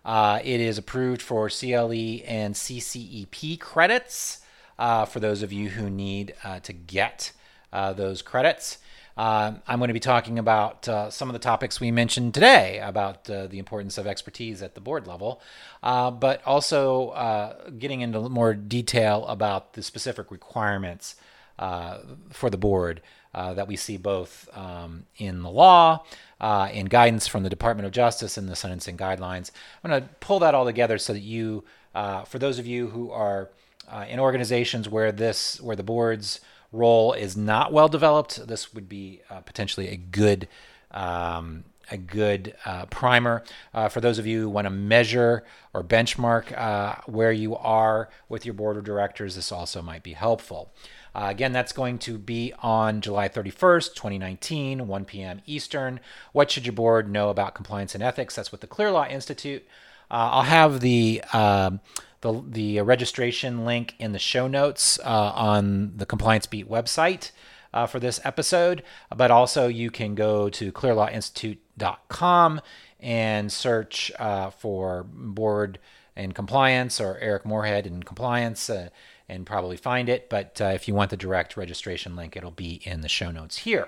Uh, 0.04 0.40
it 0.44 0.62
is 0.62 0.78
approved 0.78 1.22
for 1.22 1.50
CLE 1.50 2.22
and 2.26 2.56
CCEP 2.56 3.60
credits 3.60 4.42
uh, 4.78 5.06
for 5.06 5.20
those 5.20 5.42
of 5.42 5.52
you 5.52 5.70
who 5.70 5.90
need 5.90 6.36
uh, 6.44 6.60
to 6.60 6.74
get 6.74 7.32
uh, 7.74 7.92
those 7.94 8.22
credits. 8.22 8.78
Uh, 9.18 9.54
I'm 9.66 9.80
going 9.80 9.88
to 9.88 9.94
be 9.94 10.00
talking 10.00 10.38
about 10.40 10.88
uh, 10.90 11.10
some 11.10 11.30
of 11.30 11.34
the 11.34 11.40
topics 11.40 11.80
we 11.80 11.90
mentioned 11.90 12.34
today 12.34 12.80
about 12.80 13.30
uh, 13.30 13.48
the 13.48 13.60
importance 13.60 13.98
of 13.98 14.08
expertise 14.08 14.62
at 14.62 14.76
the 14.76 14.82
board 14.82 15.08
level, 15.08 15.42
but 15.82 16.42
also 16.46 17.64
getting 17.80 18.02
into 18.02 18.28
more 18.28 18.54
detail 18.54 19.26
about 19.28 19.74
the 19.74 19.84
specific 19.84 20.32
requirements 20.32 21.16
for 21.58 22.50
the 22.50 22.58
board 22.58 23.02
that 23.34 23.68
we 23.68 23.76
see 23.76 23.98
both 23.98 24.50
um, 24.54 25.06
in 25.18 25.44
the 25.44 25.50
law, 25.50 26.04
uh, 26.42 26.70
in 26.72 26.88
guidance 26.88 27.28
from 27.28 27.44
the 27.44 27.50
Department 27.50 27.86
of 27.86 27.92
Justice 27.92 28.38
and 28.38 28.50
the 28.50 28.56
sentencing 28.56 28.98
guidelines. 28.98 29.52
I'm 29.84 29.92
going 29.92 30.02
to 30.02 30.10
pull 30.20 30.40
that 30.40 30.54
all 30.54 30.66
together 30.66 30.98
so 30.98 31.14
that 31.14 31.20
you, 31.20 31.64
uh, 31.94 32.24
for 32.24 32.40
those 32.40 32.60
of 32.60 32.68
you 32.68 32.88
who 32.88 33.12
are 33.12 33.50
uh, 33.90 34.06
in 34.10 34.20
organizations 34.20 34.90
where 34.90 35.12
this 35.12 35.62
where 35.62 35.76
the 35.76 35.84
board's 35.84 36.42
role 36.76 37.14
is 37.14 37.36
not 37.36 37.72
well 37.72 37.88
developed, 37.88 38.48
this 38.48 38.74
would 38.74 38.90
be 38.90 39.22
uh, 39.30 39.42
potentially 39.42 39.88
a 39.90 39.96
good 39.96 40.48
um, 40.92 41.66
a 41.92 41.98
good 41.98 42.56
uh, 42.66 42.86
primer 42.88 43.44
uh, 43.74 43.90
for 43.90 44.02
those 44.02 44.18
of 44.18 44.26
you 44.26 44.42
who 44.42 44.50
want 44.50 44.66
to 44.66 44.72
measure 44.72 45.44
or 45.74 45.84
benchmark 45.84 46.58
uh, 46.58 46.96
where 47.06 47.32
you 47.32 47.56
are 47.56 48.10
with 48.28 48.46
your 48.46 48.54
board 48.54 48.78
of 48.78 48.84
directors. 48.84 49.36
This 49.36 49.52
also 49.52 49.82
might 49.82 50.04
be 50.04 50.14
helpful. 50.14 50.74
Uh, 51.14 51.28
again, 51.30 51.54
that's 51.54 51.72
going 51.72 51.98
to 51.98 52.18
be 52.18 52.54
on 52.60 53.02
July 53.02 53.30
31st, 53.30 53.94
2019, 53.96 54.88
1 54.88 55.06
p.m. 55.06 55.42
Eastern. 55.46 56.00
What 56.34 56.52
should 56.52 56.66
your 56.66 56.74
board 56.74 57.10
know 57.10 57.30
about 57.30 57.56
compliance 57.56 57.96
and 57.96 58.04
ethics? 58.04 58.36
That's 58.36 58.52
with 58.52 58.62
the 58.62 58.68
Clear 58.68 58.92
Law 58.92 59.06
Institute. 59.08 59.66
Uh, 60.12 60.30
I'll 60.34 60.44
have 60.44 60.82
the 60.82 61.24
um, 61.34 61.80
the, 62.26 62.44
the 62.48 62.82
registration 62.82 63.66
link 63.66 63.94
in 64.00 64.12
the 64.12 64.20
show 64.20 64.48
notes 64.48 65.00
uh, 65.04 65.32
on 65.36 65.94
the 65.96 66.06
Compliance 66.06 66.48
Beat 66.48 66.68
website 66.68 67.32
uh, 67.74 67.86
for 67.86 68.00
this 68.00 68.20
episode, 68.24 68.82
but 69.16 69.30
also 69.30 69.68
you 69.68 69.92
can 69.92 70.16
go 70.16 70.50
to 70.50 70.72
clearlawinstitute.com 70.72 72.62
and 73.00 73.52
search 73.52 74.12
uh, 74.18 74.50
for 74.50 75.04
board 75.04 75.78
and 76.16 76.34
compliance 76.34 77.00
or 77.00 77.18
Eric 77.20 77.46
Moorhead 77.46 77.86
and 77.86 78.04
compliance 78.04 78.70
uh, 78.70 78.90
and 79.30 79.46
probably 79.46 79.78
find 79.78 80.10
it. 80.10 80.30
But 80.30 80.60
uh, 80.60 80.66
if 80.74 80.88
you 80.88 80.96
want 80.96 81.12
the 81.12 81.18
direct 81.18 81.56
registration 81.58 82.16
link, 82.16 82.36
it'll 82.36 82.52
be 82.52 82.82
in 82.86 83.02
the 83.02 83.10
show 83.10 83.30
notes 83.30 83.58
here. 83.60 83.88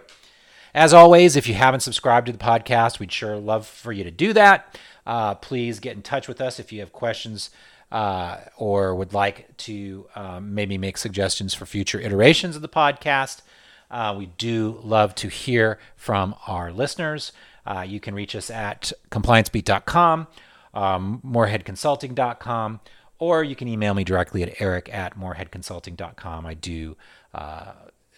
As 0.75 0.93
always, 0.93 1.35
if 1.35 1.47
you 1.47 1.55
haven't 1.55 1.79
subscribed 1.79 2.27
to 2.27 2.33
the 2.33 2.37
podcast, 2.37 2.99
we'd 2.99 3.11
sure 3.11 3.37
love 3.37 3.65
for 3.65 3.91
you 3.91 4.03
to 4.03 4.11
do 4.11 4.33
that. 4.33 4.77
Uh, 5.07 5.33
please 5.33 5.79
get 5.79 5.95
in 5.95 6.03
touch 6.03 6.27
with 6.27 6.41
us 6.41 6.59
if 6.59 6.71
you 6.71 6.81
have 6.81 6.91
questions 6.91 7.49
uh, 7.91 8.37
or 8.57 8.95
would 8.95 9.13
like 9.13 9.55
to 9.57 10.07
um, 10.15 10.53
maybe 10.53 10.77
make 10.77 10.97
suggestions 10.97 11.53
for 11.53 11.65
future 11.65 11.99
iterations 11.99 12.55
of 12.55 12.61
the 12.61 12.69
podcast. 12.69 13.41
Uh, 13.89 14.13
we 14.17 14.25
do 14.37 14.79
love 14.83 15.15
to 15.15 15.29
hear 15.29 15.79
from 15.95 16.35
our 16.47 16.71
listeners. 16.71 17.31
Uh, 17.65 17.81
you 17.87 17.99
can 17.99 18.13
reach 18.13 18.35
us 18.35 18.49
at 18.49 18.91
compliancebeat.com, 19.11 20.27
um, 20.73 21.21
moorheadconsulting.com, 21.25 22.79
or 23.19 23.43
you 23.43 23.55
can 23.55 23.67
email 23.67 23.93
me 23.93 24.03
directly 24.03 24.43
at 24.43 24.61
eric 24.61 24.93
at 24.93 25.17
moorheadconsulting.com. 25.17 26.45
I 26.45 26.53
do 26.53 26.97
uh, 27.33 27.73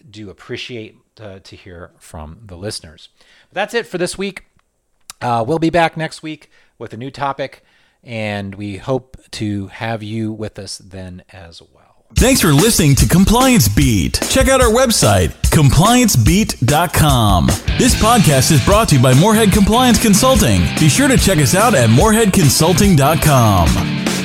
do 0.08 0.30
appreciate 0.30 0.96
uh, 1.20 1.40
to 1.40 1.56
hear 1.56 1.90
from 1.98 2.40
the 2.46 2.56
listeners. 2.56 3.10
But 3.50 3.54
that's 3.54 3.74
it 3.74 3.86
for 3.86 3.98
this 3.98 4.16
week. 4.16 4.44
Uh, 5.20 5.44
we'll 5.46 5.58
be 5.58 5.70
back 5.70 5.96
next 5.96 6.22
week 6.22 6.50
with 6.78 6.92
a 6.92 6.96
new 6.96 7.10
topic 7.10 7.62
and 8.02 8.54
we 8.54 8.78
hope 8.78 9.18
to 9.32 9.66
have 9.68 10.02
you 10.02 10.32
with 10.32 10.58
us 10.58 10.78
then 10.78 11.22
as 11.32 11.60
well. 11.62 12.06
Thanks 12.16 12.40
for 12.40 12.52
listening 12.52 12.96
to 12.96 13.06
Compliance 13.06 13.68
Beat. 13.68 14.18
Check 14.30 14.48
out 14.48 14.60
our 14.60 14.70
website, 14.70 15.28
compliancebeat.com. 15.50 17.46
This 17.78 17.94
podcast 17.94 18.50
is 18.50 18.64
brought 18.64 18.88
to 18.88 18.96
you 18.96 19.02
by 19.02 19.14
Moorhead 19.14 19.52
Compliance 19.52 20.02
Consulting. 20.02 20.62
Be 20.80 20.88
sure 20.88 21.06
to 21.06 21.16
check 21.16 21.38
us 21.38 21.54
out 21.54 21.72
at 21.74 21.88
moorheadconsulting.com. 21.88 24.19